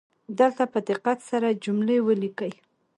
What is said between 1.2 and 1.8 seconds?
سره